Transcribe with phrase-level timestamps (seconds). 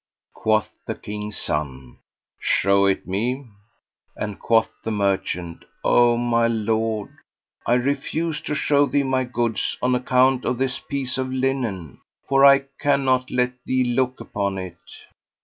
[0.33, 1.99] Quoth the King's son,
[2.39, 3.45] "Show it me;"
[4.15, 7.11] and quoth the merchant, "O my lord,
[7.67, 12.43] I refused to show thee my goods on account of this piece of linen; for
[12.43, 14.81] I cannot let thee look upon it."